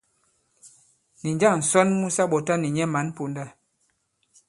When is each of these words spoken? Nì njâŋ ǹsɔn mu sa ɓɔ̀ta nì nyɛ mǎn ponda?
Nì 1.21 1.29
njâŋ 1.35 1.55
ǹsɔn 1.63 1.87
mu 1.99 2.07
sa 2.15 2.23
ɓɔ̀ta 2.31 2.53
nì 2.57 2.67
nyɛ 2.75 2.85
mǎn 2.93 3.07
ponda? 3.15 3.45